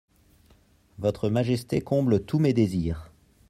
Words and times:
Votre 0.97 1.29
Majesté 1.29 1.79
comble 1.81 2.25
tous 2.25 2.39
mes 2.39 2.53
désirs… 2.53 3.11